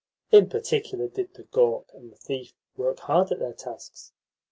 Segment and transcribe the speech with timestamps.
[0.31, 4.11] In particular did the "gawk" and the "thief" work hard at their tasks.